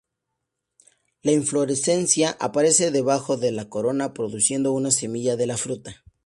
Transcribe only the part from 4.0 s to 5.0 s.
produciendo una